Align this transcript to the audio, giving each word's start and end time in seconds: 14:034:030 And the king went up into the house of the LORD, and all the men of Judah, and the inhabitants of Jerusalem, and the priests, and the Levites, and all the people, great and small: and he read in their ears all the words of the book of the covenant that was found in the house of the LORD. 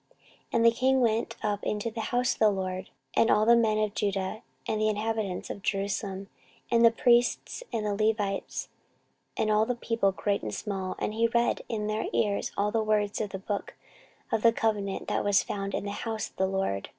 14:034:030 0.01 0.09
And 0.53 0.65
the 0.65 0.71
king 0.71 0.99
went 0.99 1.35
up 1.45 1.59
into 1.63 1.91
the 1.91 2.01
house 2.01 2.33
of 2.33 2.39
the 2.39 2.49
LORD, 2.49 2.89
and 3.13 3.29
all 3.29 3.45
the 3.45 3.55
men 3.55 3.77
of 3.77 3.93
Judah, 3.93 4.41
and 4.67 4.81
the 4.81 4.89
inhabitants 4.89 5.51
of 5.51 5.61
Jerusalem, 5.61 6.27
and 6.71 6.83
the 6.83 6.89
priests, 6.89 7.61
and 7.71 7.85
the 7.85 7.93
Levites, 7.93 8.69
and 9.37 9.51
all 9.51 9.67
the 9.67 9.75
people, 9.75 10.11
great 10.11 10.41
and 10.41 10.55
small: 10.55 10.95
and 10.97 11.13
he 11.13 11.27
read 11.27 11.61
in 11.69 11.85
their 11.85 12.05
ears 12.13 12.51
all 12.57 12.71
the 12.71 12.81
words 12.81 13.21
of 13.21 13.29
the 13.29 13.37
book 13.37 13.75
of 14.31 14.41
the 14.41 14.51
covenant 14.51 15.07
that 15.07 15.23
was 15.23 15.43
found 15.43 15.75
in 15.75 15.85
the 15.85 15.91
house 15.91 16.31
of 16.31 16.35
the 16.37 16.47
LORD. 16.47 16.89